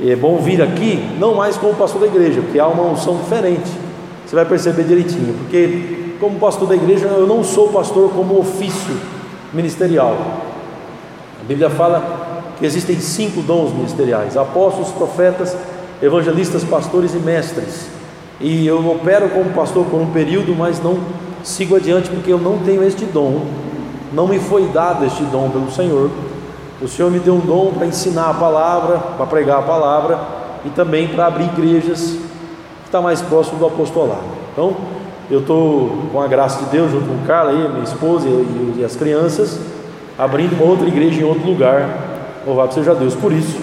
é 0.00 0.14
bom 0.14 0.38
vir 0.38 0.62
aqui, 0.62 1.02
não 1.18 1.34
mais 1.34 1.56
como 1.56 1.74
pastor 1.74 2.02
da 2.02 2.06
igreja, 2.06 2.40
porque 2.40 2.58
há 2.58 2.66
uma 2.66 2.84
unção 2.84 3.16
diferente. 3.16 3.70
Você 4.24 4.36
vai 4.36 4.44
perceber 4.44 4.84
direitinho, 4.84 5.34
porque 5.34 6.14
como 6.20 6.38
pastor 6.38 6.68
da 6.68 6.76
igreja, 6.76 7.06
eu 7.06 7.26
não 7.26 7.42
sou 7.42 7.68
pastor 7.68 8.10
como 8.10 8.38
ofício 8.38 8.94
ministerial. 9.52 10.16
A 11.40 11.44
Bíblia 11.46 11.70
fala 11.70 12.52
que 12.58 12.66
existem 12.66 13.00
cinco 13.00 13.40
dons 13.42 13.72
ministeriais: 13.72 14.36
apóstolos, 14.36 14.90
profetas, 14.90 15.56
evangelistas, 16.02 16.62
pastores 16.64 17.14
e 17.14 17.18
mestres. 17.18 17.86
E 18.40 18.66
eu 18.66 18.88
opero 18.88 19.28
como 19.30 19.50
pastor 19.50 19.84
por 19.86 20.00
um 20.00 20.12
período, 20.12 20.54
mas 20.54 20.82
não 20.82 20.98
sigo 21.42 21.74
adiante 21.74 22.08
porque 22.08 22.32
eu 22.32 22.38
não 22.38 22.58
tenho 22.58 22.84
este 22.84 23.04
dom. 23.04 23.46
Não 24.12 24.26
me 24.26 24.38
foi 24.38 24.66
dado 24.68 25.04
este 25.04 25.22
dom 25.24 25.50
pelo 25.50 25.70
Senhor. 25.70 26.10
O 26.80 26.86
Senhor 26.86 27.10
me 27.10 27.18
deu 27.18 27.34
um 27.34 27.40
dom 27.40 27.72
para 27.72 27.86
ensinar 27.86 28.30
a 28.30 28.34
palavra, 28.34 28.98
para 29.16 29.26
pregar 29.26 29.58
a 29.58 29.62
palavra 29.62 30.18
e 30.64 30.70
também 30.70 31.08
para 31.08 31.26
abrir 31.26 31.46
igrejas 31.46 32.16
que 32.82 32.86
está 32.86 33.00
mais 33.00 33.20
próximo 33.20 33.58
do 33.58 33.66
apostolado. 33.66 34.22
Então, 34.52 34.76
eu 35.28 35.40
estou 35.40 35.90
com 36.12 36.20
a 36.20 36.28
graça 36.28 36.64
de 36.64 36.70
Deus, 36.70 36.92
junto 36.92 37.06
com 37.06 37.26
Carla, 37.26 37.50
aí, 37.50 37.68
minha 37.68 37.82
esposa 37.82 38.28
e, 38.28 38.76
e 38.78 38.84
as 38.84 38.94
crianças, 38.94 39.58
abrindo 40.16 40.54
uma 40.54 40.70
outra 40.70 40.86
igreja 40.86 41.20
em 41.20 41.24
outro 41.24 41.44
lugar. 41.44 42.42
Louvado 42.46 42.72
seja 42.72 42.94
Deus 42.94 43.14
por 43.14 43.32
isso. 43.32 43.58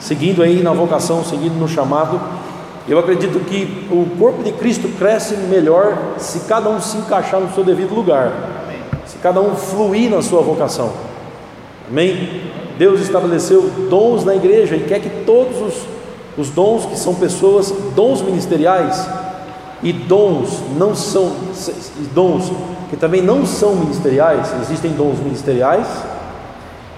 Seguindo 0.00 0.42
aí 0.42 0.62
na 0.62 0.72
vocação, 0.72 1.22
seguindo 1.22 1.60
no 1.60 1.68
chamado, 1.68 2.18
eu 2.88 2.98
acredito 2.98 3.38
que 3.44 3.86
o 3.90 4.16
corpo 4.18 4.42
de 4.42 4.52
Cristo 4.52 4.88
cresce 4.98 5.36
melhor 5.36 5.96
se 6.16 6.40
cada 6.40 6.70
um 6.70 6.80
se 6.80 6.96
encaixar 6.96 7.38
no 7.38 7.52
seu 7.52 7.62
devido 7.62 7.94
lugar, 7.94 8.32
se 9.06 9.18
cada 9.18 9.42
um 9.42 9.54
fluir 9.54 10.10
na 10.10 10.22
sua 10.22 10.40
vocação. 10.40 11.09
Amém? 11.90 12.42
Deus 12.78 13.00
estabeleceu 13.00 13.70
dons 13.90 14.24
na 14.24 14.34
igreja 14.34 14.76
e 14.76 14.84
quer 14.84 15.00
que 15.00 15.10
todos 15.24 15.60
os, 15.60 15.74
os 16.38 16.50
dons 16.50 16.86
que 16.86 16.96
são 16.96 17.14
pessoas, 17.14 17.74
dons 17.94 18.22
ministeriais 18.22 19.08
e 19.82 19.92
dons 19.92 20.62
não 20.76 20.94
são 20.94 21.32
dons 22.14 22.50
que 22.88 22.96
também 22.96 23.20
não 23.20 23.44
são 23.44 23.74
ministeriais, 23.76 24.48
existem 24.62 24.92
dons 24.92 25.18
ministeriais 25.18 25.86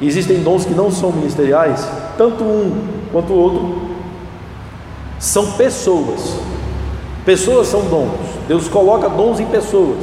existem 0.06 0.42
dons 0.42 0.64
que 0.64 0.74
não 0.74 0.90
são 0.90 1.12
ministeriais, 1.12 1.86
tanto 2.18 2.42
um 2.42 2.86
quanto 3.12 3.32
o 3.32 3.36
outro 3.36 3.82
são 5.18 5.52
pessoas. 5.52 6.36
Pessoas 7.24 7.68
são 7.68 7.82
dons. 7.82 8.10
Deus 8.48 8.66
coloca 8.68 9.08
dons 9.08 9.38
em 9.38 9.46
pessoas. 9.46 9.98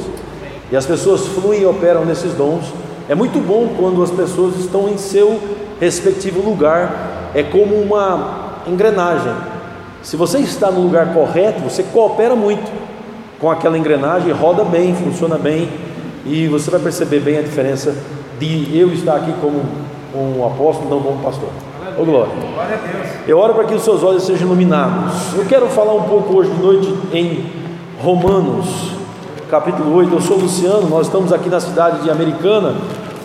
E 0.72 0.76
as 0.76 0.86
pessoas 0.86 1.26
fluem 1.26 1.62
e 1.62 1.66
operam 1.66 2.04
nesses 2.04 2.32
dons 2.32 2.64
é 3.10 3.14
muito 3.16 3.40
bom 3.40 3.70
quando 3.76 4.04
as 4.04 4.10
pessoas 4.12 4.54
estão 4.54 4.88
em 4.88 4.96
seu 4.96 5.40
respectivo 5.80 6.40
lugar, 6.48 7.30
é 7.34 7.42
como 7.42 7.74
uma 7.74 8.62
engrenagem. 8.68 9.32
Se 10.00 10.16
você 10.16 10.38
está 10.38 10.70
no 10.70 10.80
lugar 10.80 11.12
correto, 11.12 11.58
você 11.58 11.82
coopera 11.82 12.36
muito 12.36 12.70
com 13.40 13.50
aquela 13.50 13.76
engrenagem, 13.76 14.30
roda 14.30 14.62
bem, 14.62 14.94
funciona 14.94 15.36
bem, 15.36 15.68
e 16.24 16.46
você 16.46 16.70
vai 16.70 16.78
perceber 16.78 17.18
bem 17.18 17.38
a 17.38 17.42
diferença 17.42 17.96
de 18.38 18.78
eu 18.78 18.92
estar 18.92 19.16
aqui 19.16 19.34
como 19.40 19.60
um 20.14 20.46
apóstolo, 20.46 20.88
não 20.88 21.02
como 21.02 21.20
pastor. 21.20 21.48
Ô 21.98 22.04
glória. 22.04 22.32
glória 22.32 22.76
a 22.76 22.78
Deus. 22.78 23.08
Eu 23.26 23.38
oro 23.38 23.54
para 23.54 23.64
que 23.64 23.74
os 23.74 23.82
seus 23.82 24.04
olhos 24.04 24.22
sejam 24.22 24.46
iluminados. 24.46 25.34
Eu 25.36 25.44
quero 25.46 25.66
falar 25.66 25.94
um 25.94 26.04
pouco 26.04 26.36
hoje 26.36 26.50
de 26.50 26.62
noite 26.62 26.94
em 27.12 27.44
Romanos, 28.00 28.92
capítulo 29.50 29.96
8. 29.96 30.14
Eu 30.14 30.20
sou 30.20 30.38
Luciano, 30.38 30.88
nós 30.88 31.08
estamos 31.08 31.32
aqui 31.32 31.48
na 31.48 31.58
cidade 31.58 32.04
de 32.04 32.08
Americana. 32.08 32.76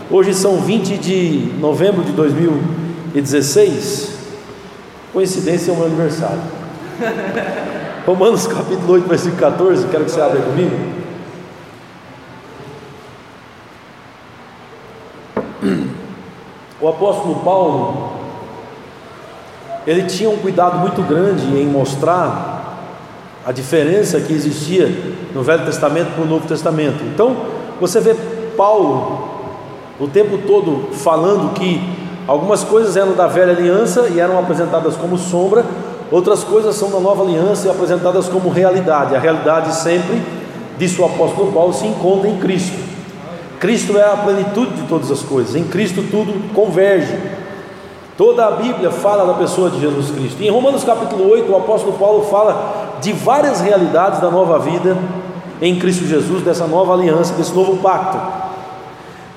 Hoje 0.10 0.34
são 0.36 0.58
20 0.58 0.98
de 1.00 1.52
novembro 1.60 2.04
de 2.04 2.12
2016. 2.12 4.20
Coincidência 5.12 5.72
é 5.72 5.74
o 5.74 5.78
meu 5.78 5.88
aniversário. 5.88 6.42
Romanos 8.06 8.46
capítulo 8.46 8.94
8, 8.94 9.10
versículo 9.10 9.42
14. 9.42 9.88
Quero 9.88 10.06
que 10.06 10.12
você 10.12 10.22
abra 10.22 10.40
comigo. 10.42 10.76
O 16.80 16.88
apóstolo 16.88 17.42
Paulo, 17.44 18.12
ele 19.88 20.04
tinha 20.04 20.30
um 20.30 20.38
cuidado 20.38 20.78
muito 20.78 21.02
grande 21.02 21.48
em 21.48 21.66
mostrar 21.66 22.78
a 23.44 23.52
diferença 23.52 24.22
que 24.22 24.34
existia 24.34 24.88
no 25.34 25.42
Velho 25.42 25.66
Testamento 25.66 26.14
para 26.14 26.24
o 26.24 26.28
Novo 26.28 26.48
Testamento. 26.48 27.04
Então, 27.04 27.36
você 27.82 28.00
vê 28.00 28.14
Paulo 28.56 29.35
o 30.00 30.08
tempo 30.08 30.40
todo 30.40 30.90
falando 30.94 31.54
que 31.54 31.82
algumas 32.28 32.64
coisas 32.64 32.98
eram 32.98 33.14
da 33.14 33.28
velha 33.28 33.54
aliança 33.54 34.10
e 34.14 34.20
eram 34.20 34.38
apresentadas 34.38 34.96
como 34.96 35.18
sombra, 35.18 35.64
outras 36.12 36.44
coisas 36.44 36.76
são 36.76 36.92
da 36.92 37.00
nova 37.00 37.24
aliança 37.24 37.68
e 37.68 37.70
apresentadas 37.70 38.28
como 38.28 38.50
realidade. 38.50 39.16
A 39.16 39.20
realidade 39.20 39.74
sempre, 39.74 40.22
disse 40.78 41.00
o 41.00 41.06
apóstolo 41.06 41.52
Paulo, 41.52 41.74
se 41.74 41.86
encontra 41.86 42.30
em 42.30 42.38
Cristo. 42.38 42.78
Cristo 43.60 43.98
é 43.98 44.04
a 44.04 44.18
plenitude 44.18 44.74
de 44.74 44.82
todas 44.84 45.10
as 45.10 45.22
coisas, 45.22 45.56
em 45.56 45.64
Cristo 45.64 46.04
tudo 46.12 46.54
converge. 46.54 47.18
Toda 48.18 48.48
a 48.48 48.52
Bíblia 48.52 48.92
fala 48.92 49.26
da 49.26 49.34
pessoa 49.34 49.70
de 49.70 49.80
Jesus 49.80 50.12
Cristo. 50.12 50.42
Em 50.42 50.50
Romanos 50.50 50.86
capítulo 50.86 51.30
8, 51.32 51.52
o 51.52 51.56
apóstolo 51.58 51.98
Paulo 51.98 52.24
fala 52.26 52.98
de 53.02 53.12
várias 53.12 53.60
realidades 53.60 54.22
da 54.22 54.30
nova 54.30 54.58
vida 54.60 54.98
em 55.62 55.78
Cristo 55.78 56.06
Jesus, 56.06 56.42
dessa 56.42 56.66
nova 56.66 56.94
aliança, 56.94 57.34
desse 57.34 57.54
novo 57.54 57.78
pacto 57.78 58.45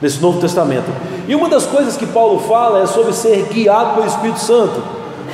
desse 0.01 0.21
Novo 0.21 0.41
Testamento. 0.41 0.91
E 1.27 1.35
uma 1.35 1.49
das 1.49 1.67
coisas 1.67 1.97
que 1.97 2.07
Paulo 2.07 2.41
fala 2.41 2.83
é 2.83 2.87
sobre 2.87 3.13
ser 3.13 3.49
guiado 3.53 3.95
pelo 3.95 4.07
Espírito 4.07 4.41
Santo. 4.41 4.83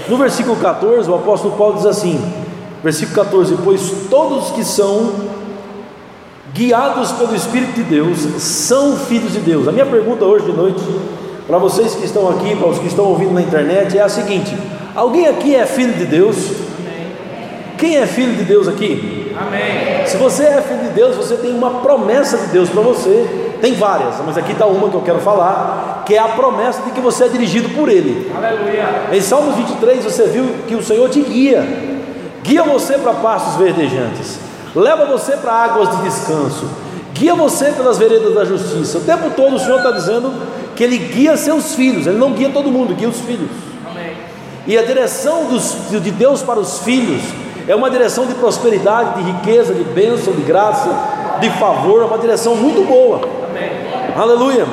No 0.09 0.17
versículo 0.17 0.57
14, 0.57 1.11
o 1.11 1.15
apóstolo 1.15 1.57
Paulo 1.57 1.77
diz 1.77 1.87
assim: 1.87 2.21
versículo 2.83 3.17
14: 3.17 3.59
Pois 3.63 3.93
todos 4.11 4.51
que 4.51 4.65
são 4.65 5.13
guiados 6.53 7.13
pelo 7.13 7.35
Espírito 7.35 7.73
de 7.73 7.83
Deus 7.83 8.19
são 8.43 8.97
filhos 8.97 9.33
de 9.33 9.41
Deus. 9.41 9.67
A 9.69 9.73
minha 9.73 9.87
pergunta 9.87 10.25
hoje 10.25 10.47
de 10.47 10.53
noite, 10.53 10.83
para 11.47 11.59
vocês 11.59 11.95
que 11.95 12.05
estão 12.05 12.29
aqui, 12.29 12.55
para 12.57 12.69
os 12.69 12.79
que 12.79 12.87
estão 12.87 13.07
ouvindo 13.07 13.33
na 13.33 13.43
internet, 13.43 13.97
é 13.99 14.03
a 14.03 14.09
seguinte: 14.09 14.57
alguém 14.95 15.27
aqui 15.27 15.55
é 15.55 15.67
filho 15.67 15.95
de 15.95 16.07
Deus? 16.07 16.37
Quem 17.77 17.97
é 17.97 18.07
filho 18.07 18.35
de 18.35 18.45
Deus 18.45 18.69
aqui? 18.69 19.33
Amém. 19.37 20.07
Se 20.07 20.17
você 20.17 20.45
é 20.45 20.63
filho 20.63 20.85
de 20.85 20.91
Deus, 20.91 21.17
você 21.17 21.37
tem 21.37 21.53
uma 21.53 21.81
promessa 21.81 22.39
de 22.39 22.47
Deus 22.47 22.69
para 22.69 22.83
você 22.83 23.44
tem 23.61 23.75
várias, 23.75 24.17
mas 24.25 24.37
aqui 24.37 24.53
está 24.53 24.67
uma 24.67 24.89
que 24.89 24.95
eu 24.95 25.03
quero 25.03 25.21
falar, 25.21 26.03
que 26.07 26.15
é 26.15 26.19
a 26.19 26.29
promessa 26.29 26.83
de 26.83 26.91
que 26.91 27.01
você 27.01 27.25
é 27.25 27.29
dirigido 27.29 27.71
por 27.71 27.89
Ele. 27.89 28.31
Aleluia. 28.35 29.09
Em 29.13 29.21
Salmos 29.21 29.57
23 29.57 30.05
você 30.05 30.27
viu 30.27 30.47
que 30.67 30.75
o 30.75 30.83
Senhor 30.83 31.09
te 31.09 31.21
guia, 31.21 31.67
guia 32.43 32.63
você 32.63 32.99
para 32.99 33.15
pastos 33.15 33.57
verdejantes, 33.57 34.39
leva 34.75 35.07
você 35.07 35.37
para 35.37 35.53
águas 35.53 35.91
de 35.91 36.03
descanso, 36.03 36.69
guia 37.13 37.35
você 37.35 37.73
pelas 37.73 37.99
veredas 37.99 38.35
da 38.35 38.45
justiça. 38.45 38.99
O 38.99 39.01
tempo 39.03 39.31
todo 39.31 39.57
o 39.57 39.59
Senhor 39.59 39.79
está 39.79 39.91
dizendo 39.91 40.33
que 40.75 40.85
Ele 40.85 40.99
guia 40.99 41.37
seus 41.37 41.75
filhos, 41.75 42.07
Ele 42.07 42.19
não 42.19 42.33
guia 42.33 42.51
todo 42.51 42.71
mundo, 42.71 42.95
guia 42.95 43.09
os 43.09 43.21
filhos. 43.21 43.51
Amém. 43.89 44.13
E 44.67 44.77
a 44.77 44.83
direção 44.83 45.45
dos, 45.45 45.77
de 45.91 46.11
Deus 46.11 46.43
para 46.43 46.59
os 46.59 46.81
filhos 46.81 47.23
é 47.67 47.75
uma 47.75 47.91
direção 47.91 48.27
de 48.27 48.35
prosperidade, 48.35 49.23
de 49.23 49.31
riqueza, 49.31 49.73
de 49.73 49.85
bênção, 49.85 50.33
de 50.33 50.43
graça, 50.43 50.91
de 51.41 51.51
favor, 51.51 52.03
é 52.03 52.05
uma 52.05 52.19
direção 52.19 52.55
muito 52.55 52.87
boa. 52.87 53.44
Aleluia. 54.15 54.65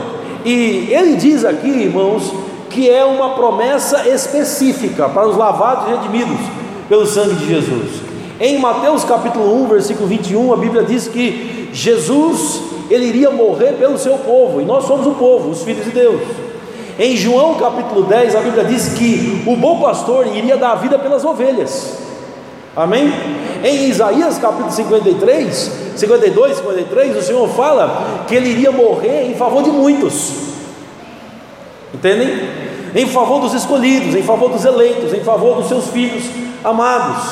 E 0.46 0.90
ele 0.92 1.16
diz 1.16 1.44
aqui, 1.44 1.68
irmãos, 1.68 2.32
que 2.70 2.90
é 2.90 3.04
uma 3.04 3.32
promessa 3.32 4.08
específica 4.08 5.10
para 5.10 5.28
os 5.28 5.36
lavados 5.36 5.88
e 5.88 5.92
redimidos 5.96 6.40
pelo 6.88 7.06
sangue 7.06 7.36
de 7.36 7.48
Jesus. 7.48 8.02
Em 8.40 8.60
Mateus 8.60 9.04
capítulo 9.04 9.64
1, 9.64 9.68
versículo 9.68 10.08
21, 10.08 10.54
a 10.54 10.58
Bíblia 10.58 10.84
diz 10.84 11.08
que 11.08 11.70
Jesus 11.74 12.62
ele 12.90 13.06
iria 13.06 13.32
morrer 13.32 13.74
pelo 13.74 13.98
seu 13.98 14.18
povo, 14.18 14.62
e 14.62 14.66
nós 14.66 14.86
somos 14.86 15.08
o 15.08 15.12
povo, 15.12 15.50
os 15.50 15.64
filhos 15.64 15.86
de 15.86 15.92
Deus. 15.92 16.22
Em 17.00 17.16
João 17.16 17.56
capítulo 17.56 18.04
10, 18.04 18.36
a 18.36 18.42
Bíblia 18.42 18.64
diz 18.66 18.90
que 18.90 19.44
o 19.48 19.56
bom 19.56 19.80
pastor 19.80 20.28
iria 20.28 20.58
dar 20.58 20.74
a 20.74 20.76
vida 20.76 21.00
pelas 21.00 21.24
ovelhas. 21.24 21.98
Amém? 22.76 23.12
Em 23.64 23.90
Isaías 23.90 24.38
capítulo 24.38 24.72
53, 24.72 25.72
52, 25.96 26.58
53, 26.58 27.18
o 27.18 27.22
Senhor 27.22 27.48
fala 27.50 28.26
que 28.28 28.36
ele 28.36 28.50
iria 28.50 28.72
morrer 28.72 29.30
em 29.30 29.36
favor 29.36 29.62
de 29.62 29.70
muitos. 29.70 30.34
Entendem? 31.94 32.50
Em 32.96 33.06
favor 33.08 33.40
dos 33.40 33.54
escolhidos, 33.54 34.16
em 34.16 34.24
favor 34.24 34.50
dos 34.50 34.66
eleitos, 34.66 35.14
em 35.14 35.24
favor 35.24 35.58
dos 35.58 35.68
seus 35.68 35.88
filhos 35.88 36.24
amados. 36.64 37.24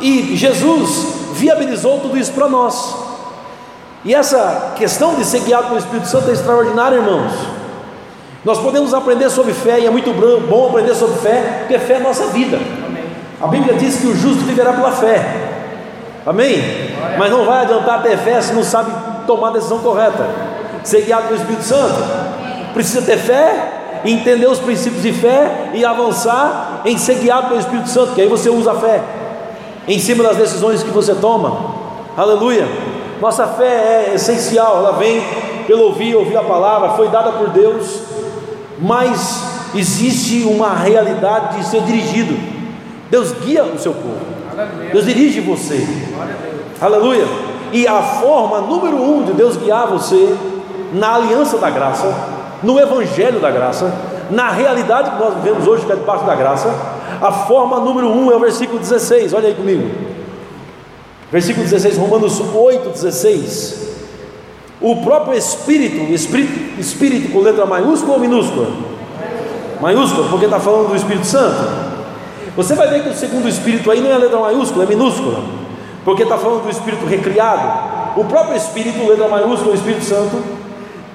E 0.00 0.36
Jesus 0.36 1.06
viabilizou 1.34 2.00
tudo 2.00 2.16
isso 2.16 2.32
para 2.32 2.48
nós. 2.48 2.96
E 4.04 4.14
essa 4.14 4.74
questão 4.76 5.14
de 5.14 5.24
ser 5.24 5.40
guiado 5.40 5.66
pelo 5.66 5.78
Espírito 5.78 6.08
Santo 6.08 6.30
é 6.30 6.32
extraordinária, 6.32 6.96
irmãos. 6.96 7.32
Nós 8.44 8.58
podemos 8.58 8.94
aprender 8.94 9.28
sobre 9.28 9.52
fé, 9.52 9.80
e 9.80 9.86
é 9.86 9.90
muito 9.90 10.12
bom 10.48 10.68
aprender 10.68 10.94
sobre 10.94 11.16
fé, 11.18 11.58
porque 11.60 11.78
fé 11.78 11.94
é 11.94 11.98
nossa 11.98 12.26
vida. 12.28 12.58
A 13.40 13.48
Bíblia 13.48 13.74
diz 13.74 13.96
que 13.96 14.06
o 14.06 14.16
justo 14.16 14.44
viverá 14.44 14.72
pela 14.72 14.92
fé. 14.92 15.45
Amém? 16.26 16.60
Mas 17.18 17.30
não 17.30 17.44
vai 17.44 17.62
adiantar 17.62 18.02
ter 18.02 18.18
fé 18.18 18.40
se 18.40 18.52
não 18.52 18.64
sabe 18.64 18.90
tomar 19.26 19.48
a 19.48 19.52
decisão 19.52 19.78
correta. 19.78 20.28
Ser 20.82 21.02
guiado 21.02 21.28
pelo 21.28 21.36
Espírito 21.40 21.62
Santo. 21.62 21.94
Precisa 22.74 23.02
ter 23.02 23.18
fé 23.18 23.76
entender 24.04 24.46
os 24.46 24.58
princípios 24.58 25.02
de 25.02 25.12
fé 25.12 25.70
e 25.74 25.84
avançar 25.84 26.82
em 26.84 26.96
ser 26.98 27.16
guiado 27.16 27.48
pelo 27.48 27.60
Espírito 27.60 27.88
Santo, 27.88 28.14
que 28.14 28.20
aí 28.20 28.28
você 28.28 28.48
usa 28.48 28.72
a 28.72 28.74
fé 28.74 29.02
em 29.88 29.98
cima 29.98 30.22
das 30.22 30.36
decisões 30.36 30.82
que 30.82 30.90
você 30.90 31.14
toma. 31.14 31.74
Aleluia. 32.16 32.66
Nossa 33.20 33.46
fé 33.46 34.08
é 34.10 34.14
essencial, 34.14 34.78
ela 34.78 34.92
vem 34.92 35.22
pelo 35.66 35.84
ouvir, 35.84 36.14
ouvir 36.14 36.36
a 36.36 36.42
palavra, 36.42 36.90
foi 36.90 37.08
dada 37.08 37.32
por 37.32 37.48
Deus, 37.48 38.00
mas 38.78 39.42
existe 39.74 40.44
uma 40.44 40.74
realidade 40.74 41.58
de 41.58 41.66
ser 41.66 41.80
dirigido. 41.82 42.36
Deus 43.10 43.32
guia 43.32 43.64
o 43.64 43.78
seu 43.78 43.92
povo, 43.92 44.20
Deus 44.92 45.04
dirige 45.04 45.40
você. 45.40 45.86
Aleluia. 46.80 47.26
E 47.72 47.86
a 47.86 48.02
forma 48.02 48.60
número 48.60 48.96
um 48.96 49.22
de 49.22 49.32
Deus 49.32 49.56
guiar 49.56 49.86
você 49.88 50.34
na 50.92 51.14
aliança 51.14 51.58
da 51.58 51.68
graça, 51.68 52.14
no 52.62 52.78
evangelho 52.78 53.38
da 53.40 53.50
graça, 53.50 53.92
na 54.30 54.50
realidade 54.50 55.10
que 55.10 55.18
nós 55.18 55.34
vivemos 55.34 55.66
hoje, 55.66 55.84
que 55.84 55.92
é 55.92 55.96
debaixo 55.96 56.24
da 56.24 56.34
graça, 56.34 56.74
a 57.20 57.32
forma 57.32 57.80
número 57.80 58.08
um 58.08 58.30
é 58.30 58.36
o 58.36 58.40
versículo 58.40 58.78
16, 58.78 59.34
olha 59.34 59.48
aí 59.48 59.54
comigo. 59.54 59.90
Versículo 61.30 61.64
16, 61.64 61.98
Romanos 61.98 62.40
8, 62.40 62.88
16. 62.90 63.86
O 64.80 65.02
próprio 65.02 65.36
Espírito, 65.36 66.12
Espírito, 66.12 66.80
Espírito 66.80 67.32
com 67.32 67.40
letra 67.40 67.66
maiúscula 67.66 68.14
ou 68.14 68.20
minúscula? 68.20 68.68
Maiúscula, 69.80 70.28
porque 70.28 70.44
está 70.44 70.60
falando 70.60 70.88
do 70.88 70.96
Espírito 70.96 71.26
Santo. 71.26 71.85
Você 72.56 72.74
vai 72.74 72.88
ver 72.88 73.02
que 73.02 73.10
o 73.10 73.14
segundo 73.14 73.46
Espírito 73.46 73.90
aí 73.90 74.00
não 74.00 74.10
é 74.10 74.16
letra 74.16 74.38
maiúscula, 74.38 74.84
é 74.84 74.86
minúscula, 74.86 75.44
porque 76.04 76.22
está 76.22 76.38
falando 76.38 76.62
do 76.62 76.70
Espírito 76.70 77.04
recriado. 77.04 78.16
O 78.18 78.24
próprio 78.24 78.56
Espírito, 78.56 79.06
letra 79.06 79.28
maiúscula, 79.28 79.72
o 79.72 79.74
Espírito 79.74 80.04
Santo, 80.04 80.42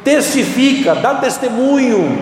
testifica, 0.04 0.94
dá 0.94 1.16
testemunho, 1.16 2.16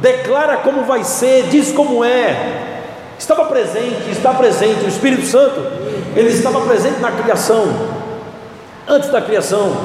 declara 0.00 0.56
como 0.58 0.84
vai 0.84 1.04
ser, 1.04 1.44
diz 1.50 1.72
como 1.72 2.02
é. 2.02 2.72
Estava 3.18 3.44
presente, 3.44 4.10
está 4.10 4.32
presente. 4.32 4.84
O 4.84 4.88
Espírito 4.88 5.26
Santo, 5.26 5.60
ele 6.16 6.30
estava 6.30 6.62
presente 6.62 7.00
na 7.00 7.12
criação, 7.12 7.66
antes 8.88 9.10
da 9.10 9.20
criação, 9.20 9.76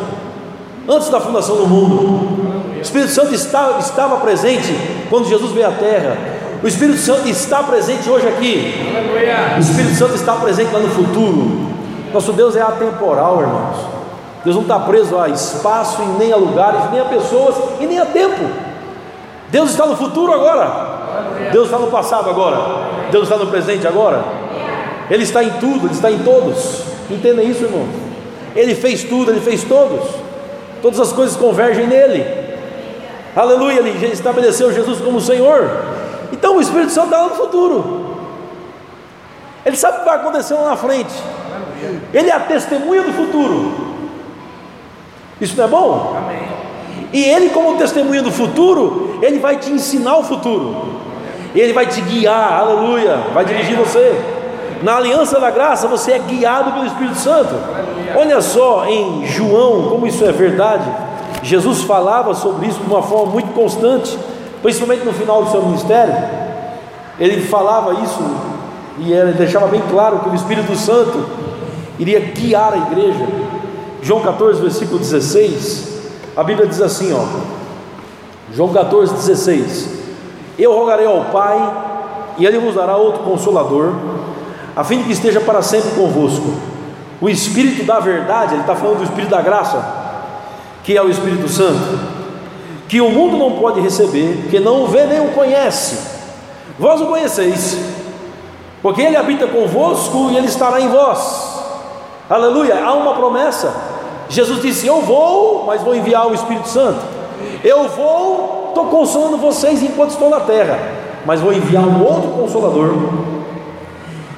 antes 0.88 1.10
da 1.10 1.20
fundação 1.20 1.58
do 1.58 1.68
mundo. 1.68 2.78
O 2.78 2.82
Espírito 2.82 3.12
Santo 3.12 3.36
estava, 3.36 3.80
estava 3.80 4.18
presente 4.18 4.74
quando 5.10 5.28
Jesus 5.28 5.52
veio 5.52 5.68
à 5.68 5.72
terra. 5.72 6.18
O 6.62 6.68
Espírito 6.68 6.98
Santo 7.00 7.28
está 7.30 7.64
presente 7.64 8.10
hoje 8.10 8.28
aqui. 8.28 8.74
O 9.56 9.60
Espírito 9.60 9.96
Santo 9.96 10.16
está 10.16 10.34
presente 10.34 10.74
lá 10.74 10.80
no 10.80 10.90
futuro. 10.90 11.70
Nosso 12.14 12.34
Deus 12.34 12.56
é 12.56 12.62
atemporal, 12.62 13.42
irmãos. 13.42 13.78
Deus 14.44 14.56
não 14.56 14.64
está 14.64 14.80
preso 14.80 15.18
a 15.18 15.30
espaço, 15.30 16.02
e 16.02 16.06
nem 16.20 16.34
a 16.34 16.36
lugares, 16.36 16.82
nem 16.92 17.00
a 17.00 17.06
pessoas 17.06 17.56
e 17.80 17.86
nem 17.86 18.00
a 18.00 18.06
tempo. 18.06 18.44
Deus 19.50 19.72
está 19.72 19.86
no 19.86 19.96
futuro 19.96 20.34
agora. 20.34 21.00
Deus 21.52 21.66
está 21.66 21.80
no 21.80 21.88
passado 21.88 22.30
agora. 22.30 22.58
Deus 23.10 23.24
está 23.24 23.38
no 23.38 23.48
presente 23.48 23.88
agora. 23.88 24.24
Ele 25.10 25.24
está 25.24 25.42
em 25.42 25.50
tudo, 25.52 25.88
Ele 25.88 25.94
está 25.94 26.12
em 26.12 26.20
todos. 26.20 26.84
Entenda 27.10 27.42
isso, 27.42 27.64
irmão. 27.64 27.88
Ele 28.56 28.76
fez 28.76 29.04
tudo, 29.04 29.32
Ele 29.32 29.40
fez 29.40 29.64
todos. 29.64 30.10
Todas 30.82 31.00
as 31.00 31.14
coisas 31.14 31.38
convergem 31.38 31.88
nele. 31.88 32.26
Aleluia, 33.36 33.80
Ele 33.80 34.08
estabeleceu 34.12 34.74
Jesus 34.74 35.00
como 35.00 35.22
Senhor. 35.22 35.99
Então 36.32 36.58
o 36.58 36.62
Espírito 36.62 36.92
Santo 36.92 37.06
está 37.06 37.22
lá 37.22 37.30
no 37.30 37.36
futuro. 37.36 38.18
Ele 39.66 39.76
sabe 39.76 39.98
o 39.98 40.00
que 40.00 40.06
vai 40.06 40.16
acontecer 40.16 40.54
lá 40.54 40.70
na 40.70 40.78
frente. 40.78 41.14
Ele 42.14 42.30
é 42.30 42.34
a 42.34 42.40
testemunha 42.40 43.04
do 43.04 43.14
futuro. 43.14 43.74
Isso 45.40 45.56
não 45.58 45.64
é 45.64 45.68
bom? 45.68 46.16
Amém. 46.18 46.50
E 47.12 47.24
ele, 47.24 47.50
como 47.50 47.78
testemunha 47.78 48.22
do 48.22 48.32
futuro, 48.32 49.20
ele 49.22 49.40
vai 49.40 49.58
te 49.58 49.72
ensinar 49.72 50.18
o 50.18 50.24
futuro. 50.24 51.00
Ele 51.56 51.74
vai 51.74 51.88
te 51.88 52.02
guiar, 52.02 52.54
aleluia, 52.60 53.18
vai 53.34 53.44
dirigir 53.44 53.76
você. 53.76 54.22
Na 54.84 54.98
aliança 54.98 55.40
da 55.40 55.50
graça, 55.50 55.88
você 55.88 56.14
é 56.14 56.20
guiado 56.20 56.72
pelo 56.72 56.86
Espírito 56.86 57.18
Santo. 57.18 57.56
Olha 58.16 58.42
só 58.42 58.86
em 58.86 59.26
João, 59.26 59.90
como 59.90 60.06
isso 60.06 60.24
é 60.24 60.32
verdade. 60.32 60.86
Jesus 61.42 61.82
falava 61.84 62.34
sobre 62.34 62.68
isso 62.68 62.80
de 62.80 62.88
uma 62.88 63.02
forma 63.02 63.34
muito 63.34 63.52
constante, 63.54 64.18
principalmente 64.62 65.06
no 65.06 65.14
final 65.14 65.44
do 65.44 65.52
seu 65.52 65.62
ministério. 65.64 66.14
Ele 67.20 67.42
falava 67.42 67.94
isso 68.04 68.20
e 69.00 69.12
ele 69.12 69.34
deixava 69.34 69.68
bem 69.68 69.82
claro 69.90 70.20
que 70.20 70.30
o 70.30 70.36
Espírito 70.36 70.76
Santo 70.76 71.26
iria 71.98 72.20
guiar 72.20 72.74
a 72.74 72.78
igreja. 72.78 73.28
João 74.02 74.22
14, 74.22 74.62
versículo 74.62 75.00
16. 75.00 75.90
A 76.36 76.44
Bíblia 76.44 76.68
diz 76.68 76.82
assim, 76.82 77.14
ó, 77.14 77.26
João 78.54 78.74
14, 78.74 79.14
16: 79.14 79.90
Eu 80.58 80.74
rogarei 80.74 81.06
ao 81.06 81.26
Pai, 81.26 81.74
e 82.38 82.46
Ele 82.46 82.58
vos 82.60 82.76
dará 82.76 82.96
outro 82.96 83.24
consolador, 83.24 83.94
a 84.76 84.84
fim 84.84 85.00
de 85.00 85.04
que 85.06 85.12
esteja 85.12 85.40
para 85.42 85.62
sempre 85.62 85.92
convosco. 85.92 86.54
O 87.22 87.30
Espírito 87.30 87.84
da 87.84 88.00
verdade, 88.00 88.54
ele 88.54 88.62
está 88.62 88.76
falando 88.76 89.00
do 89.00 89.04
Espírito 89.04 89.30
da 89.30 89.42
graça, 89.42 89.84
que 90.84 90.96
é 90.96 91.02
o 91.02 91.10
Espírito 91.10 91.50
Santo, 91.50 92.00
que 92.90 93.00
o 93.00 93.10
mundo 93.10 93.38
não 93.38 93.54
pode 93.54 93.80
receber, 93.80 94.48
que 94.50 94.60
não 94.60 94.84
o 94.84 94.88
vê 94.88 95.06
nem 95.06 95.22
o 95.22 95.32
conhece. 95.32 95.98
Vós 96.78 97.00
o 97.00 97.06
conheceis, 97.06 97.78
porque 98.82 99.02
ele 99.02 99.16
habita 99.16 99.48
convosco 99.48 100.30
e 100.32 100.36
ele 100.38 100.48
estará 100.48 100.82
em 100.82 100.90
vós. 100.90 101.58
Aleluia, 102.30 102.84
há 102.84 102.94
uma 102.94 103.14
promessa 103.14 103.90
Jesus 104.30 104.62
disse: 104.62 104.86
Eu 104.86 105.02
vou, 105.02 105.66
mas 105.66 105.82
vou 105.82 105.96
enviar 105.96 106.28
o 106.28 106.34
Espírito 106.34 106.70
Santo. 106.70 107.00
Eu 107.64 107.90
vou, 107.90 108.68
estou 108.70 108.86
consolando 108.86 109.38
vocês 109.38 109.82
enquanto 109.82 110.12
estou 110.12 110.30
na 110.30 110.42
terra, 110.42 110.80
mas 111.26 111.42
vou 111.42 111.52
enviar 111.52 111.84
um 111.84 112.04
outro 112.06 112.30
consolador, 112.32 112.94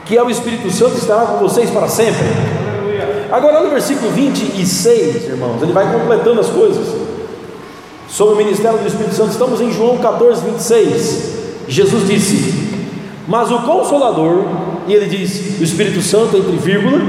que 0.05 0.17
é 0.17 0.23
o 0.23 0.29
Espírito 0.29 0.71
Santo, 0.71 0.95
estará 0.95 1.25
com 1.25 1.37
vocês 1.37 1.69
para 1.69 1.87
sempre. 1.87 2.25
Agora 3.31 3.61
no 3.61 3.69
versículo 3.69 4.11
26, 4.11 5.25
irmãos, 5.25 5.61
ele 5.61 5.73
vai 5.73 5.91
completando 5.91 6.39
as 6.39 6.49
coisas 6.49 7.00
sobre 8.11 8.33
o 8.33 8.37
ministério 8.37 8.77
do 8.77 8.87
Espírito 8.87 9.15
Santo. 9.15 9.31
Estamos 9.31 9.61
em 9.61 9.71
João 9.71 9.97
14, 9.97 10.43
26. 10.43 11.31
Jesus 11.67 12.05
disse: 12.05 12.87
Mas 13.27 13.49
o 13.49 13.59
Consolador, 13.59 14.43
e 14.87 14.93
ele 14.93 15.05
diz: 15.07 15.59
o 15.59 15.63
Espírito 15.63 16.01
Santo, 16.01 16.35
entre 16.35 16.57
vírgula, 16.57 16.99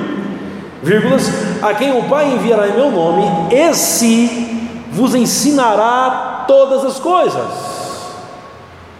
vírgulas, 0.82 1.28
a 1.60 1.74
quem 1.74 1.98
o 1.98 2.04
Pai 2.04 2.32
enviará 2.32 2.68
em 2.68 2.74
meu 2.74 2.90
nome, 2.90 3.52
esse 3.54 4.70
vos 4.92 5.14
ensinará 5.14 6.44
todas 6.46 6.84
as 6.84 7.00
coisas. 7.00 7.72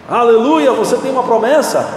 Aleluia, 0.09 0.73
você 0.73 0.97
tem 0.97 1.11
uma 1.11 1.23
promessa. 1.23 1.87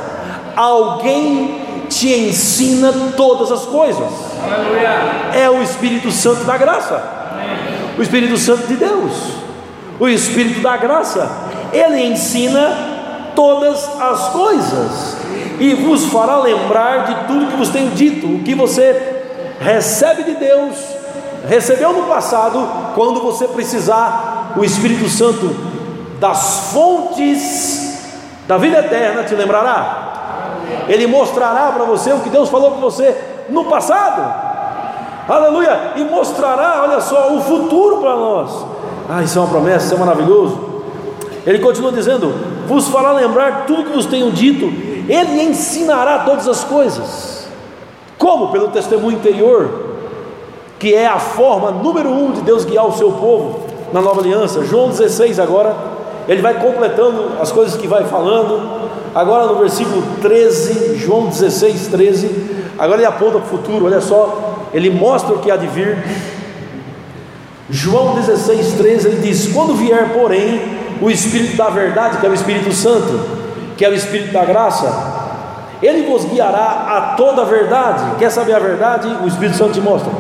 Alguém 0.54 1.66
te 1.88 2.08
ensina 2.08 2.92
todas 3.16 3.50
as 3.50 3.66
coisas. 3.66 4.08
Aleluia. 4.42 4.88
É 5.34 5.50
o 5.50 5.60
Espírito 5.62 6.10
Santo 6.12 6.44
da 6.44 6.56
graça. 6.56 7.02
O 7.98 8.02
Espírito 8.02 8.36
Santo 8.36 8.66
de 8.66 8.76
Deus. 8.76 9.45
O 9.98 10.08
Espírito 10.08 10.60
da 10.60 10.76
graça. 10.76 11.30
Ele 11.72 12.06
ensina 12.06 13.32
todas 13.34 13.88
as 14.00 14.28
coisas 14.30 15.16
e 15.60 15.74
vos 15.74 16.06
fará 16.06 16.38
lembrar 16.38 17.04
de 17.04 17.26
tudo 17.26 17.46
que 17.46 17.56
vos 17.56 17.68
tenho 17.68 17.90
dito, 17.90 18.26
o 18.26 18.42
que 18.42 18.54
você 18.54 19.24
recebe 19.60 20.22
de 20.24 20.34
Deus, 20.34 20.76
recebeu 21.48 21.92
no 21.92 22.04
passado, 22.04 22.66
quando 22.94 23.20
você 23.20 23.46
precisar, 23.48 24.54
o 24.56 24.64
Espírito 24.64 25.08
Santo 25.08 25.54
das 26.18 26.72
fontes 26.72 27.86
da 28.46 28.56
vida 28.56 28.78
eterna 28.78 29.24
te 29.24 29.34
lembrará. 29.34 30.04
Ele 30.88 31.06
mostrará 31.06 31.72
para 31.72 31.84
você 31.84 32.12
o 32.12 32.20
que 32.20 32.30
Deus 32.30 32.48
falou 32.48 32.72
para 32.72 32.80
você 32.80 33.16
no 33.48 33.64
passado. 33.64 34.46
Aleluia! 35.28 35.92
E 35.96 36.04
mostrará, 36.04 36.82
olha 36.82 37.00
só, 37.00 37.32
o 37.32 37.40
futuro 37.40 37.98
para 37.98 38.14
nós. 38.14 38.75
Ah, 39.08 39.22
isso 39.22 39.38
é 39.38 39.42
uma 39.42 39.48
promessa, 39.48 39.86
isso 39.86 39.94
é 39.94 39.98
maravilhoso. 39.98 40.58
Ele 41.46 41.58
continua 41.60 41.92
dizendo: 41.92 42.32
Vos 42.66 42.88
fará 42.88 43.12
lembrar 43.12 43.64
tudo 43.66 43.84
que 43.84 43.92
vos 43.92 44.06
tenho 44.06 44.30
dito, 44.32 44.66
Ele 45.08 45.42
ensinará 45.42 46.20
todas 46.20 46.48
as 46.48 46.64
coisas. 46.64 47.46
Como? 48.18 48.48
Pelo 48.48 48.68
testemunho 48.68 49.18
interior, 49.18 49.68
que 50.78 50.94
é 50.94 51.06
a 51.06 51.18
forma 51.18 51.70
número 51.70 52.10
um 52.10 52.32
de 52.32 52.40
Deus 52.40 52.64
guiar 52.64 52.86
o 52.86 52.92
seu 52.92 53.12
povo 53.12 53.66
na 53.92 54.00
nova 54.00 54.20
aliança. 54.20 54.64
João 54.64 54.88
16 54.88 55.38
agora, 55.38 55.76
ele 56.26 56.42
vai 56.42 56.54
completando 56.54 57.32
as 57.40 57.52
coisas 57.52 57.76
que 57.76 57.86
vai 57.86 58.04
falando. 58.04 58.86
Agora 59.14 59.46
no 59.46 59.56
versículo 59.60 60.02
13, 60.20 60.96
João 60.96 61.26
16, 61.26 61.88
13, 61.88 62.46
agora 62.78 62.98
ele 62.98 63.06
aponta 63.06 63.38
para 63.38 63.46
o 63.46 63.46
futuro, 63.46 63.86
olha 63.86 64.00
só, 64.00 64.66
ele 64.74 64.90
mostra 64.90 65.34
o 65.34 65.38
que 65.38 65.50
há 65.50 65.56
de 65.56 65.66
vir. 65.68 65.96
João 67.68 68.14
16, 68.14 68.74
13, 68.74 69.08
ele 69.08 69.20
diz: 69.22 69.52
Quando 69.52 69.74
vier, 69.74 70.12
porém, 70.12 70.62
o 71.00 71.10
Espírito 71.10 71.56
da 71.56 71.68
verdade, 71.68 72.18
que 72.18 72.26
é 72.26 72.28
o 72.28 72.34
Espírito 72.34 72.72
Santo, 72.72 73.20
que 73.76 73.84
é 73.84 73.88
o 73.88 73.94
Espírito 73.94 74.32
da 74.32 74.44
graça, 74.44 75.26
ele 75.82 76.06
vos 76.06 76.24
guiará 76.24 76.86
a 76.88 77.14
toda 77.16 77.42
a 77.42 77.44
verdade. 77.44 78.04
Quer 78.18 78.30
saber 78.30 78.54
a 78.54 78.58
verdade? 78.58 79.08
O 79.22 79.26
Espírito 79.26 79.56
Santo 79.56 79.72
te 79.72 79.80
mostra. 79.80 80.10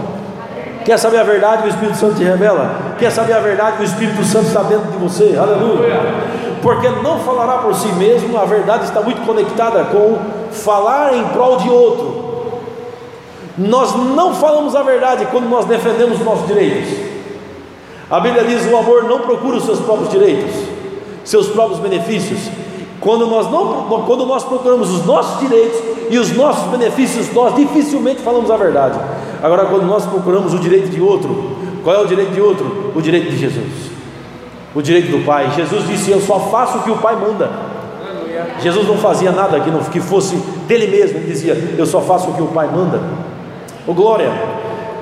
Quer 0.84 0.98
saber 0.98 1.18
a 1.18 1.24
verdade? 1.24 1.66
O 1.66 1.68
Espírito 1.68 1.96
Santo 1.96 2.14
te 2.16 2.24
revela. 2.24 2.94
Quer 2.98 3.10
saber 3.10 3.32
a 3.32 3.40
verdade? 3.40 3.80
O 3.80 3.84
Espírito 3.84 4.22
Santo 4.24 4.46
está 4.46 4.62
dentro 4.62 4.90
de 4.90 4.98
você. 4.98 5.36
Aleluia. 5.36 6.00
porque 6.62 6.88
não 6.88 7.20
falará 7.20 7.58
por 7.58 7.74
si 7.74 7.88
mesmo, 7.92 8.36
a 8.36 8.44
verdade 8.44 8.84
está 8.84 9.00
muito 9.00 9.24
conectada 9.24 9.84
com 9.84 10.18
falar 10.50 11.14
em 11.14 11.24
prol 11.28 11.56
de 11.58 11.70
outro. 11.70 12.26
Nós 13.56 13.94
não 13.94 14.34
falamos 14.34 14.76
a 14.76 14.82
verdade 14.82 15.26
quando 15.30 15.48
nós 15.48 15.64
defendemos 15.64 16.18
os 16.18 16.24
nossos 16.24 16.46
direitos. 16.46 17.15
A 18.10 18.20
Bíblia 18.20 18.44
diz: 18.44 18.70
o 18.70 18.76
amor 18.76 19.04
não 19.04 19.20
procura 19.20 19.56
os 19.56 19.64
seus 19.64 19.80
próprios 19.80 20.10
direitos, 20.10 20.54
seus 21.24 21.48
próprios 21.48 21.80
benefícios. 21.80 22.50
Quando 23.00 23.26
nós, 23.26 23.50
não, 23.50 24.04
quando 24.06 24.26
nós 24.26 24.42
procuramos 24.42 24.90
os 24.90 25.04
nossos 25.06 25.38
direitos 25.40 25.78
e 26.10 26.18
os 26.18 26.32
nossos 26.32 26.68
benefícios, 26.70 27.32
nós 27.32 27.54
dificilmente 27.54 28.20
falamos 28.22 28.50
a 28.50 28.56
verdade. 28.56 28.98
Agora, 29.42 29.66
quando 29.66 29.84
nós 29.86 30.04
procuramos 30.06 30.54
o 30.54 30.58
direito 30.58 30.88
de 30.88 31.00
outro, 31.00 31.56
qual 31.84 31.94
é 31.94 32.00
o 32.00 32.06
direito 32.06 32.32
de 32.32 32.40
outro? 32.40 32.92
O 32.94 33.02
direito 33.02 33.30
de 33.30 33.38
Jesus 33.38 33.96
o 34.76 34.82
direito 34.82 35.10
do 35.10 35.24
Pai. 35.24 35.50
Jesus 35.56 35.88
disse: 35.88 36.10
Eu 36.10 36.20
só 36.20 36.38
faço 36.38 36.78
o 36.78 36.82
que 36.82 36.90
o 36.90 36.98
Pai 36.98 37.16
manda. 37.16 37.50
Jesus 38.60 38.86
não 38.86 38.98
fazia 38.98 39.32
nada 39.32 39.58
que, 39.58 39.70
não, 39.70 39.80
que 39.80 39.98
fosse 39.98 40.36
dele 40.68 40.86
mesmo, 40.86 41.16
ele 41.16 41.26
dizia: 41.26 41.54
Eu 41.78 41.86
só 41.86 42.02
faço 42.02 42.28
o 42.28 42.34
que 42.34 42.42
o 42.42 42.48
Pai 42.48 42.68
manda. 42.68 43.00
Oh, 43.86 43.94
glória, 43.94 44.30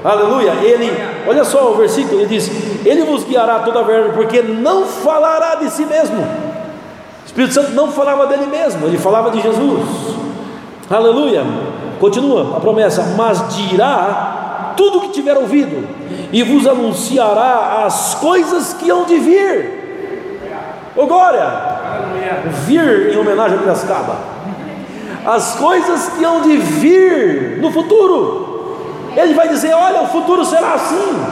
aleluia. 0.04 0.52
Ele, 0.62 0.92
olha 1.26 1.44
só 1.44 1.72
o 1.72 1.76
versículo: 1.76 2.20
ele 2.20 2.28
diz: 2.28 2.50
Ele 2.84 3.04
vos 3.04 3.24
guiará 3.24 3.60
toda 3.60 3.80
a 3.80 3.82
verdade, 3.82 4.14
porque 4.14 4.42
não 4.42 4.84
falará 4.84 5.56
de 5.56 5.70
si 5.70 5.84
mesmo. 5.86 6.20
O 6.22 7.26
Espírito 7.26 7.54
Santo 7.54 7.72
não 7.72 7.90
falava 7.90 8.26
dele 8.26 8.46
mesmo, 8.46 8.86
ele 8.86 8.98
falava 8.98 9.30
de 9.30 9.40
Jesus. 9.40 9.88
Aleluia. 10.90 11.42
Continua 11.98 12.56
a 12.56 12.60
promessa: 12.60 13.14
Mas 13.16 13.56
dirá 13.56 14.74
tudo 14.76 14.98
o 14.98 15.00
que 15.02 15.08
tiver 15.08 15.36
ouvido 15.36 15.86
e 16.32 16.42
vos 16.42 16.66
anunciará 16.66 17.84
as 17.86 18.14
coisas 18.16 18.74
que 18.74 18.90
hão 18.90 19.04
de 19.04 19.16
vir. 19.18 19.84
Ô 20.96 21.06
glória! 21.06 21.44
Vir 22.66 23.12
em 23.12 23.16
homenagem 23.16 23.56
a 23.58 23.60
Piracicaba. 23.60 24.16
As 25.26 25.56
coisas 25.56 26.10
que 26.10 26.24
hão 26.24 26.42
de 26.42 26.56
vir 26.56 27.58
no 27.60 27.72
futuro. 27.72 28.53
Ele 29.16 29.34
vai 29.34 29.48
dizer: 29.48 29.74
Olha, 29.74 30.02
o 30.02 30.06
futuro 30.08 30.44
será 30.44 30.74
assim. 30.74 31.24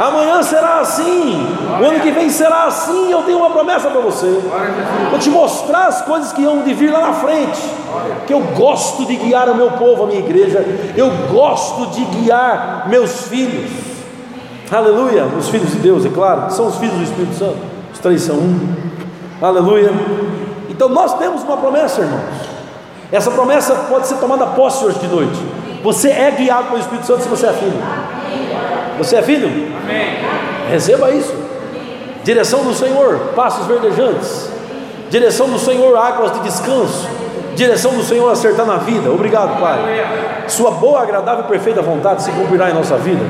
Amanhã 0.00 0.42
será 0.42 0.80
assim. 0.80 1.46
O 1.80 1.84
ano 1.84 2.00
que 2.00 2.10
vem 2.10 2.28
será 2.28 2.64
assim. 2.64 3.10
Eu 3.10 3.22
tenho 3.22 3.38
uma 3.38 3.50
promessa 3.50 3.90
para 3.90 4.00
você. 4.00 4.42
Vou 5.10 5.18
te 5.18 5.30
mostrar 5.30 5.86
as 5.86 6.02
coisas 6.02 6.32
que 6.32 6.44
hão 6.44 6.62
de 6.62 6.74
vir 6.74 6.90
lá 6.90 7.00
na 7.00 7.12
frente. 7.14 7.60
Que 8.26 8.34
eu 8.34 8.40
gosto 8.40 9.06
de 9.06 9.16
guiar 9.16 9.48
o 9.48 9.54
meu 9.54 9.70
povo, 9.72 10.04
a 10.04 10.06
minha 10.06 10.20
igreja. 10.20 10.64
Eu 10.96 11.10
gosto 11.32 11.86
de 11.86 12.04
guiar 12.04 12.88
meus 12.88 13.28
filhos. 13.28 13.70
Aleluia. 14.70 15.24
Os 15.38 15.48
filhos 15.48 15.70
de 15.70 15.78
Deus, 15.78 16.04
é 16.04 16.10
claro, 16.10 16.50
são 16.50 16.66
os 16.66 16.76
filhos 16.76 16.96
do 16.96 17.04
Espírito 17.04 17.34
Santo. 17.34 17.58
Os 17.92 17.98
três 17.98 18.22
são 18.22 18.36
um. 18.36 18.74
Aleluia. 19.40 19.92
Então 20.68 20.88
nós 20.88 21.14
temos 21.18 21.42
uma 21.42 21.56
promessa, 21.56 22.00
irmãos. 22.00 22.54
Essa 23.12 23.30
promessa 23.30 23.74
pode 23.88 24.06
ser 24.06 24.16
tomada 24.16 24.46
posse 24.46 24.84
hoje 24.84 24.98
de 24.98 25.06
noite. 25.06 25.38
Você 25.84 26.08
é 26.08 26.30
guiado 26.30 26.68
pelo 26.68 26.80
Espírito 26.80 27.06
Santo 27.06 27.22
se 27.22 27.28
você 27.28 27.46
é 27.46 27.52
filho. 27.52 27.78
Você 28.96 29.16
é 29.16 29.22
filho? 29.22 29.48
Amém. 29.82 30.16
Receba 30.70 31.10
isso. 31.10 31.34
Direção 32.24 32.64
do 32.64 32.72
Senhor, 32.72 33.18
passos 33.36 33.66
verdejantes. 33.66 34.50
Direção 35.10 35.46
do 35.46 35.58
Senhor, 35.58 35.94
águas 35.94 36.32
de 36.32 36.40
descanso. 36.40 37.06
Direção 37.54 37.92
do 37.92 38.02
Senhor, 38.02 38.32
acertar 38.32 38.64
na 38.64 38.78
vida. 38.78 39.10
Obrigado, 39.10 39.60
Pai. 39.60 39.78
Sua 40.48 40.70
boa, 40.70 41.02
agradável 41.02 41.44
e 41.44 41.48
perfeita 41.48 41.82
vontade 41.82 42.22
se 42.22 42.30
cumprirá 42.32 42.70
em 42.70 42.74
nossa 42.74 42.96
vida. 42.96 43.22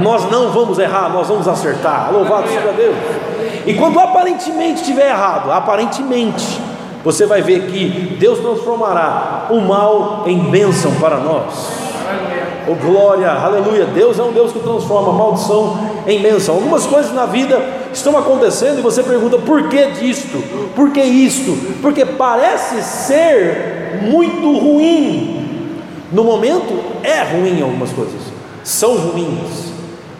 Nós 0.00 0.30
não 0.30 0.52
vamos 0.52 0.78
errar, 0.78 1.08
nós 1.08 1.26
vamos 1.26 1.48
acertar. 1.48 2.12
Louvado 2.12 2.46
seja 2.46 2.72
Deus. 2.72 2.94
E 3.66 3.74
quando 3.74 3.98
aparentemente 3.98 4.82
estiver 4.82 5.08
errado, 5.08 5.50
aparentemente, 5.50 6.60
você 7.04 7.26
vai 7.26 7.42
ver 7.42 7.66
que 7.66 8.16
Deus 8.18 8.38
transformará 8.38 9.48
o 9.50 9.60
mal 9.60 10.24
em 10.26 10.38
bênção 10.50 10.92
para 10.94 11.18
nós. 11.18 11.84
Oh 12.66 12.74
glória, 12.74 13.30
aleluia. 13.30 13.84
Deus 13.84 14.18
é 14.18 14.22
um 14.22 14.32
Deus 14.32 14.52
que 14.52 14.58
transforma 14.58 15.12
maldição 15.12 15.78
em 16.06 16.20
bênção. 16.20 16.54
Algumas 16.54 16.86
coisas 16.86 17.12
na 17.12 17.26
vida 17.26 17.62
estão 17.92 18.16
acontecendo 18.16 18.78
e 18.78 18.82
você 18.82 19.02
pergunta 19.02 19.36
por 19.36 19.68
que 19.68 19.84
disto? 19.90 20.42
Por 20.74 20.90
que 20.90 21.02
isto? 21.02 21.56
Porque 21.82 22.06
parece 22.06 22.82
ser 22.82 24.00
muito 24.02 24.58
ruim. 24.58 25.82
No 26.10 26.24
momento 26.24 26.72
é 27.02 27.22
ruim 27.22 27.60
algumas 27.60 27.90
coisas, 27.90 28.20
são 28.62 28.96
ruins. 28.96 29.74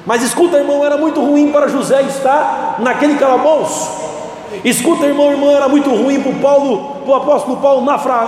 Mas 0.04 0.22
escuta, 0.22 0.58
irmão, 0.58 0.84
era 0.84 0.98
muito 0.98 1.20
ruim 1.20 1.50
para 1.50 1.68
José 1.68 2.02
estar 2.02 2.76
naquele 2.78 3.14
calabouço. 3.14 4.03
Escuta, 4.64 5.06
irmão, 5.06 5.30
irmã, 5.30 5.52
era 5.52 5.68
muito 5.68 5.90
ruim 5.90 6.20
para 6.20 6.32
o 6.32 6.34
Paulo, 6.37 6.96
para 7.04 7.11
o 7.11 7.14
apóstolo 7.14 7.56
Paulo 7.58 7.84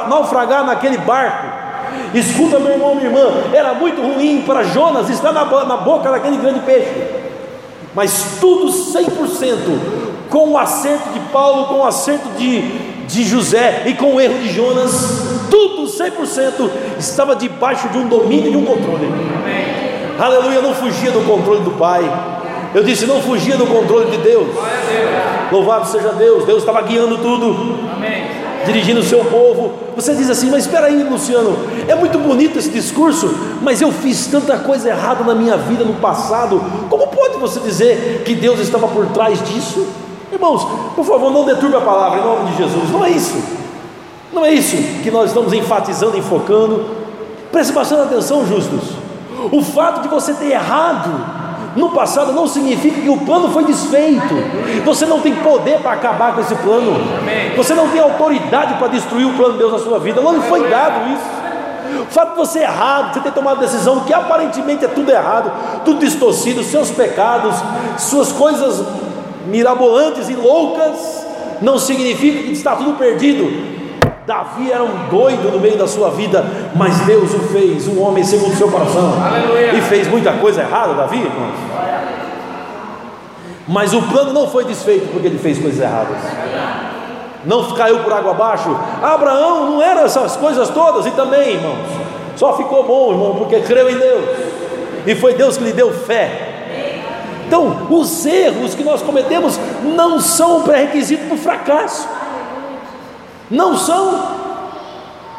naufragar 0.08 0.64
naquele 0.64 0.98
barco. 0.98 1.46
Escuta, 2.14 2.58
meu 2.58 2.72
irmão, 2.72 2.94
minha 2.94 3.08
irmã, 3.08 3.28
era 3.52 3.74
muito 3.74 4.00
ruim 4.00 4.42
para 4.46 4.62
Jonas 4.62 5.08
estar 5.10 5.32
na, 5.32 5.44
na 5.44 5.76
boca 5.76 6.10
daquele 6.10 6.36
grande 6.36 6.60
peixe. 6.60 6.92
Mas 7.94 8.38
tudo 8.40 8.66
100% 8.66 9.08
com 10.30 10.50
o 10.50 10.58
acerto 10.58 11.10
de 11.10 11.20
Paulo, 11.30 11.66
com 11.66 11.80
o 11.80 11.84
acerto 11.84 12.28
de, 12.36 12.60
de 13.06 13.24
José 13.24 13.84
e 13.86 13.94
com 13.94 14.14
o 14.14 14.20
erro 14.20 14.38
de 14.38 14.52
Jonas, 14.52 15.48
tudo 15.50 15.84
100% 15.84 16.70
estava 16.98 17.34
debaixo 17.36 17.88
de 17.88 17.98
um 17.98 18.08
domínio 18.08 18.48
e 18.48 18.50
de 18.50 18.56
um 18.56 18.64
controle. 18.64 19.06
Amém 19.06 19.76
aleluia, 20.18 20.60
não 20.60 20.74
fugia 20.74 21.10
do 21.10 21.20
controle 21.26 21.62
do 21.62 21.72
Pai. 21.72 22.02
Eu 22.74 22.82
disse, 22.82 23.06
não 23.06 23.22
fugia 23.22 23.56
do 23.56 23.66
controle 23.66 24.10
de 24.10 24.18
Deus. 24.18 24.48
Louvado 25.50 25.86
seja 25.86 26.10
Deus, 26.10 26.44
Deus 26.44 26.58
estava 26.58 26.82
guiando 26.82 27.18
tudo, 27.18 27.78
dirigindo 28.64 29.00
o 29.00 29.04
seu 29.04 29.24
povo. 29.24 29.74
Você 29.94 30.14
diz 30.14 30.28
assim, 30.28 30.50
mas 30.50 30.64
espera 30.64 30.86
aí, 30.86 31.02
Luciano, 31.02 31.56
é 31.86 31.94
muito 31.94 32.18
bonito 32.18 32.58
esse 32.58 32.70
discurso, 32.70 33.32
mas 33.62 33.80
eu 33.80 33.92
fiz 33.92 34.26
tanta 34.26 34.58
coisa 34.58 34.88
errada 34.88 35.24
na 35.24 35.34
minha 35.34 35.56
vida 35.56 35.84
no 35.84 35.94
passado. 35.94 36.60
Como 36.90 37.06
pode 37.06 37.38
você 37.38 37.60
dizer 37.60 38.22
que 38.24 38.34
Deus 38.34 38.60
estava 38.60 38.88
por 38.88 39.06
trás 39.06 39.42
disso? 39.42 39.86
Irmãos, 40.32 40.66
por 40.94 41.04
favor, 41.04 41.32
não 41.32 41.44
deturbe 41.44 41.76
a 41.76 41.80
palavra 41.80 42.18
em 42.18 42.24
nome 42.24 42.50
de 42.50 42.56
Jesus. 42.56 42.90
Não 42.90 43.04
é 43.04 43.10
isso. 43.10 43.42
Não 44.32 44.44
é 44.44 44.52
isso 44.52 44.76
que 45.02 45.10
nós 45.10 45.30
estamos 45.30 45.52
enfatizando, 45.52 46.18
enfocando. 46.18 46.84
Preste 47.52 47.72
bastante 47.72 48.02
atenção, 48.02 48.46
justos. 48.46 48.90
O 49.52 49.62
fato 49.62 50.02
de 50.02 50.08
você 50.08 50.34
ter 50.34 50.50
errado 50.50 51.35
no 51.76 51.90
passado 51.90 52.32
não 52.32 52.46
significa 52.46 53.00
que 53.00 53.08
o 53.08 53.18
plano 53.18 53.50
foi 53.50 53.64
desfeito. 53.64 54.34
Você 54.84 55.04
não 55.04 55.20
tem 55.20 55.34
poder 55.36 55.78
para 55.80 55.92
acabar 55.92 56.34
com 56.34 56.40
esse 56.40 56.54
plano. 56.56 56.92
Você 57.56 57.74
não 57.74 57.88
tem 57.88 58.00
autoridade 58.00 58.74
para 58.74 58.88
destruir 58.88 59.26
o 59.26 59.34
plano 59.34 59.52
de 59.52 59.58
Deus 59.58 59.72
na 59.72 59.78
sua 59.78 59.98
vida. 59.98 60.20
Não 60.20 60.40
foi 60.42 60.68
dado 60.68 61.12
isso. 61.12 61.36
O 62.02 62.06
fato 62.06 62.30
de 62.30 62.36
você 62.36 62.60
errado, 62.60 63.14
você 63.14 63.20
ter 63.20 63.32
tomado 63.32 63.60
decisão 63.60 64.00
que 64.00 64.12
aparentemente 64.12 64.84
é 64.84 64.88
tudo 64.88 65.10
errado, 65.10 65.52
tudo 65.84 66.00
distorcido, 66.00 66.62
seus 66.64 66.90
pecados, 66.90 67.54
suas 67.98 68.32
coisas 68.32 68.84
mirabolantes 69.46 70.28
e 70.28 70.34
loucas, 70.34 71.26
não 71.60 71.78
significa 71.78 72.42
que 72.42 72.52
está 72.52 72.74
tudo 72.74 72.94
perdido. 72.94 73.75
Davi 74.26 74.72
era 74.72 74.82
um 74.82 75.08
doido 75.08 75.52
no 75.52 75.60
meio 75.60 75.78
da 75.78 75.86
sua 75.86 76.10
vida, 76.10 76.44
mas 76.74 76.98
Deus 77.02 77.32
o 77.32 77.38
fez 77.38 77.86
um 77.86 78.02
homem 78.02 78.24
segundo 78.24 78.52
o 78.52 78.56
seu 78.56 78.68
coração. 78.68 79.14
Aleluia. 79.24 79.74
E 79.74 79.80
fez 79.82 80.08
muita 80.08 80.32
coisa 80.32 80.62
errada, 80.62 80.94
Davi, 80.94 81.18
irmãos. 81.18 81.54
Mas 83.68 83.94
o 83.94 84.02
plano 84.02 84.32
não 84.32 84.48
foi 84.48 84.64
desfeito 84.64 85.06
porque 85.12 85.28
ele 85.28 85.38
fez 85.38 85.58
coisas 85.58 85.80
erradas. 85.80 86.18
Não 87.44 87.62
caiu 87.72 88.00
por 88.00 88.12
água 88.12 88.32
abaixo. 88.32 88.76
Abraão 89.00 89.70
não 89.70 89.82
era 89.82 90.02
essas 90.02 90.36
coisas 90.36 90.68
todas, 90.70 91.06
e 91.06 91.12
também, 91.12 91.54
irmãos, 91.54 91.86
só 92.34 92.56
ficou 92.56 92.82
bom, 92.82 93.12
irmão, 93.12 93.36
porque 93.36 93.60
creu 93.60 93.88
em 93.88 93.96
Deus. 93.96 94.24
E 95.06 95.14
foi 95.14 95.34
Deus 95.34 95.56
que 95.56 95.62
lhe 95.62 95.72
deu 95.72 95.92
fé. 95.92 96.54
Então, 97.46 97.86
os 97.90 98.26
erros 98.26 98.74
que 98.74 98.82
nós 98.82 99.02
cometemos 99.02 99.56
não 99.84 100.18
são 100.18 100.58
um 100.58 100.62
pré-requisito 100.62 101.26
para 101.26 101.34
o 101.36 101.38
fracasso. 101.38 102.08
Não 103.50 103.76
são. 103.76 104.46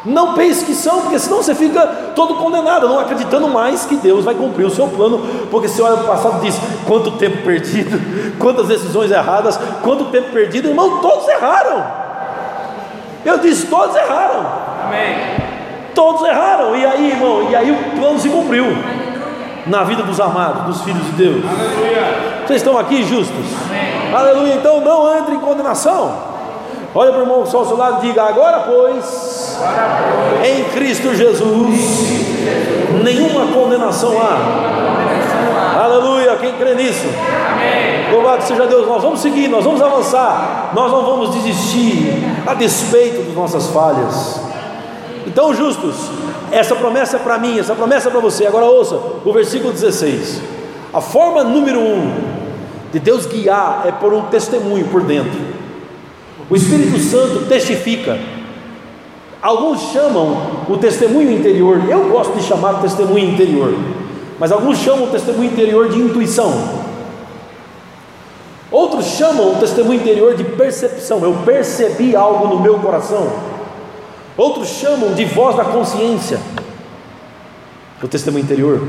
Não 0.04 0.34
pense 0.34 0.64
que 0.64 0.74
são, 0.74 1.02
porque 1.02 1.18
senão 1.18 1.38
você 1.38 1.54
fica 1.54 1.86
todo 2.14 2.36
condenado, 2.36 2.88
não 2.88 3.00
acreditando 3.00 3.48
mais 3.48 3.84
que 3.84 3.96
Deus 3.96 4.24
vai 4.24 4.34
cumprir 4.34 4.64
o 4.64 4.70
seu 4.70 4.86
plano, 4.86 5.20
porque 5.50 5.68
você 5.68 5.82
olha 5.82 5.96
para 5.96 6.04
o 6.04 6.08
passado 6.08 6.38
e 6.38 6.46
diz: 6.46 6.58
quanto 6.86 7.10
tempo 7.12 7.42
perdido, 7.42 8.00
quantas 8.38 8.68
decisões 8.68 9.10
erradas, 9.10 9.58
quanto 9.82 10.06
tempo 10.06 10.30
perdido, 10.30 10.68
irmão, 10.68 10.98
todos 10.98 11.28
erraram. 11.28 11.84
Eu 13.24 13.38
disse: 13.38 13.66
todos 13.66 13.94
erraram. 13.96 14.46
Amém. 14.86 15.16
Todos 15.94 16.22
erraram, 16.22 16.76
e 16.76 16.86
aí, 16.86 17.10
irmão, 17.10 17.48
e 17.50 17.56
aí 17.56 17.70
o 17.72 17.98
plano 17.98 18.18
se 18.20 18.28
cumpriu 18.28 18.66
na 19.66 19.82
vida 19.82 20.02
dos 20.04 20.20
amados, 20.20 20.62
dos 20.62 20.82
filhos 20.82 21.04
de 21.06 21.12
Deus. 21.12 21.44
Aleluia. 21.44 22.44
Vocês 22.46 22.62
estão 22.62 22.78
aqui 22.78 23.02
justos? 23.02 23.44
Amém. 23.66 24.14
Aleluia. 24.14 24.54
Então 24.54 24.80
não 24.80 25.18
entre 25.18 25.34
em 25.34 25.40
condenação. 25.40 26.27
Olha 26.94 27.12
para 27.12 27.20
o 27.20 27.22
irmão 27.22 27.42
está 27.44 27.58
ao 27.58 27.66
seu 27.66 27.76
lado 27.76 28.04
e 28.04 28.08
diga: 28.08 28.22
agora, 28.22 28.60
pois, 28.60 29.58
em 30.44 30.64
Cristo 30.70 31.14
Jesus, 31.14 31.78
nenhuma 33.04 33.52
condenação 33.52 34.14
há. 34.20 35.84
Aleluia, 35.84 36.36
quem 36.36 36.54
crê 36.54 36.74
nisso? 36.74 37.06
Louvado 38.10 38.42
seja 38.42 38.66
Deus, 38.66 38.86
nós 38.86 39.02
vamos 39.02 39.20
seguir, 39.20 39.48
nós 39.48 39.64
vamos 39.64 39.82
avançar, 39.82 40.72
nós 40.74 40.90
não 40.90 41.04
vamos 41.04 41.30
desistir 41.30 42.24
a 42.46 42.54
despeito 42.54 43.22
de 43.22 43.32
nossas 43.32 43.66
falhas. 43.68 44.40
Então, 45.26 45.54
justos, 45.54 46.10
essa 46.50 46.74
promessa 46.74 47.16
é 47.16 47.20
para 47.20 47.38
mim, 47.38 47.58
essa 47.58 47.74
promessa 47.74 48.08
é 48.08 48.10
para 48.10 48.20
você. 48.20 48.46
Agora 48.46 48.64
ouça 48.64 48.98
o 49.24 49.32
versículo 49.32 49.72
16. 49.72 50.40
A 50.92 51.02
forma 51.02 51.44
número 51.44 51.78
um 51.78 52.14
de 52.90 52.98
Deus 52.98 53.26
guiar 53.26 53.82
é 53.86 53.92
por 53.92 54.14
um 54.14 54.22
testemunho 54.22 54.86
por 54.88 55.02
dentro. 55.02 55.38
O 56.50 56.56
Espírito 56.56 56.98
Santo 56.98 57.46
testifica. 57.46 58.18
Alguns 59.40 59.92
chamam 59.92 60.64
o 60.68 60.76
testemunho 60.78 61.30
interior, 61.30 61.88
eu 61.88 62.08
gosto 62.08 62.34
de 62.34 62.42
chamar 62.42 62.74
de 62.74 62.82
testemunho 62.82 63.30
interior, 63.32 63.72
mas 64.38 64.50
alguns 64.50 64.78
chamam 64.78 65.04
o 65.04 65.10
testemunho 65.10 65.52
interior 65.52 65.88
de 65.88 65.98
intuição. 65.98 66.88
Outros 68.70 69.06
chamam 69.06 69.52
o 69.52 69.56
testemunho 69.56 70.00
interior 70.00 70.34
de 70.34 70.44
percepção. 70.44 71.22
Eu 71.22 71.34
percebi 71.44 72.14
algo 72.14 72.48
no 72.48 72.60
meu 72.60 72.78
coração. 72.80 73.30
Outros 74.36 74.68
chamam 74.68 75.14
de 75.14 75.24
voz 75.24 75.56
da 75.56 75.64
consciência, 75.64 76.38
o 78.02 78.06
testemunho 78.06 78.44
interior. 78.44 78.80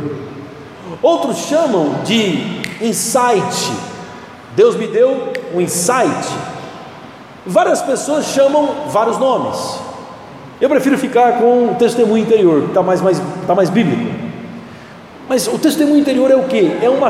Outros 1.02 1.38
chamam 1.38 2.04
de 2.04 2.62
insight. 2.82 3.72
Deus 4.56 4.76
me 4.76 4.88
deu 4.88 5.32
um 5.54 5.62
insight. 5.62 6.28
Várias 7.46 7.82
pessoas 7.82 8.26
chamam 8.26 8.88
vários 8.88 9.18
nomes. 9.18 9.80
Eu 10.60 10.70
prefiro 10.70 10.98
ficar 10.98 11.40
com 11.40 11.72
o 11.72 11.76
testemunho 11.76 12.24
interior, 12.24 12.64
que 12.64 12.68
está 12.68 12.84
mais, 12.84 13.02
mais, 13.02 13.22
tá 13.48 13.56
mais 13.56 13.70
bíblico. 13.70 14.12
Mas 15.28 15.48
o 15.48 15.58
testemunho 15.58 16.00
interior 16.00 16.30
é 16.32 16.36
o 16.36 16.44
que? 16.44 16.78
É 16.82 16.90
uma 16.90 17.10